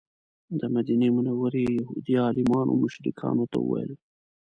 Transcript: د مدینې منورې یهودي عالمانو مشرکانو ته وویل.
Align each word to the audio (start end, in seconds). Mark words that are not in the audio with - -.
د 0.59 0.61
مدینې 0.75 1.09
منورې 1.15 1.61
یهودي 1.79 2.15
عالمانو 2.25 2.79
مشرکانو 2.83 3.43
ته 3.51 3.57
وویل. 3.61 3.91